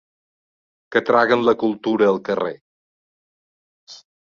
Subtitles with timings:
[0.95, 2.55] Que traguen la cultura al carrer.